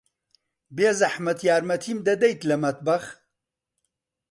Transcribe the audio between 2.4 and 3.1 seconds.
لە مەتبەخ؟